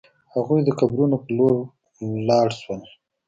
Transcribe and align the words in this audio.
هغوی 0.33 0.59
د 0.63 0.69
قبرونو 0.79 1.15
په 1.23 1.29
لور 1.37 1.57
لاړ 2.27 2.47
شول. 2.61 2.81